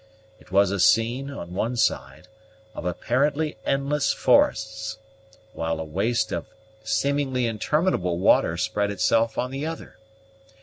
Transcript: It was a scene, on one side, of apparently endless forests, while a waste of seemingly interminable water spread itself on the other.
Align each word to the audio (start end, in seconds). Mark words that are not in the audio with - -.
It 0.39 0.51
was 0.51 0.71
a 0.71 0.79
scene, 0.79 1.29
on 1.29 1.53
one 1.53 1.75
side, 1.77 2.27
of 2.73 2.85
apparently 2.87 3.57
endless 3.67 4.11
forests, 4.11 4.97
while 5.53 5.79
a 5.79 5.83
waste 5.83 6.31
of 6.31 6.47
seemingly 6.83 7.45
interminable 7.45 8.17
water 8.17 8.57
spread 8.57 8.89
itself 8.89 9.37
on 9.37 9.51
the 9.51 9.67
other. 9.67 9.97